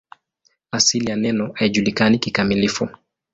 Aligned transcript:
Asili 0.71 1.09
ya 1.09 1.15
neno 1.15 1.51
haijulikani 1.53 2.19
kikamilifu. 2.19 2.89